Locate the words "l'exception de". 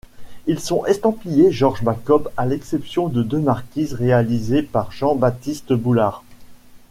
2.47-3.21